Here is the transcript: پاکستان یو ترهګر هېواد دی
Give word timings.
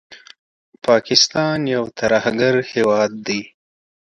پاکستان 0.85 1.59
یو 1.75 1.83
ترهګر 1.99 2.55
هېواد 2.71 3.11
دی 3.25 3.41